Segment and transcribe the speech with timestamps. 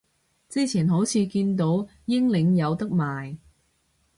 [0.49, 3.37] 之前好似見到英領有得賣